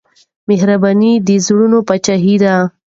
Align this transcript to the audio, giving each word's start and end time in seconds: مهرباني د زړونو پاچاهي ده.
مهرباني 0.49 1.13
د 1.27 1.29
زړونو 1.45 1.77
پاچاهي 1.87 2.35
ده. 2.43 2.55